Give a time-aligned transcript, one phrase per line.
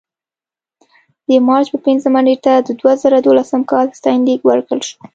[1.27, 4.97] د مارچ په پنځمه نېټه د دوه زره دولسم کال ستاینلیک ورکړل شو.